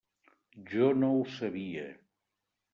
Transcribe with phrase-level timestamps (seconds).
[0.71, 1.87] Jo no ho sabia.